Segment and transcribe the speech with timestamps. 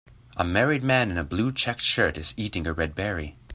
[0.35, 3.37] A married man in a blue checked shirt is eating a red berry.